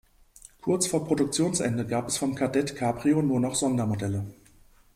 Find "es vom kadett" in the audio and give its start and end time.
2.07-2.75